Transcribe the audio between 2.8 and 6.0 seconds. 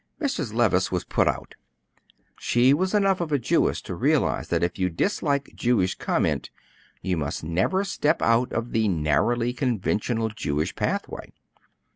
enough of a Jewess to realize that if you dislike Jewish